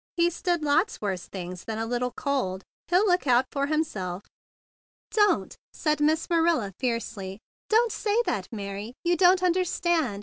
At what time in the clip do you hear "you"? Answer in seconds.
9.03-9.15